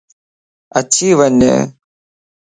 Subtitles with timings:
[0.79, 1.39] اڇي وڃ